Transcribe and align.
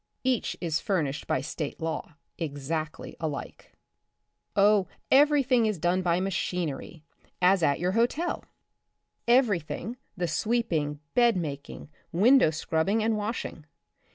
Each 0.23 0.57
is 0.59 0.79
furnished 0.79 1.27
by 1.27 1.41
state 1.41 1.79
law, 1.79 2.15
exactly 2.39 3.15
alike). 3.19 3.71
Oh, 4.55 4.87
every 5.11 5.43
thing 5.43 5.67
is 5.67 5.77
done 5.77 6.01
by 6.01 6.19
machinery, 6.19 7.03
as 7.39 7.61
at 7.61 7.79
your 7.79 7.91
hotel. 7.91 8.43
Every 9.27 9.59
thing, 9.59 9.97
the 10.17 10.27
sweeping, 10.27 11.01
bed 11.13 11.37
making, 11.37 11.91
window 12.11 12.49
scrubbing 12.49 13.03
and 13.03 13.15
washing. 13.15 13.67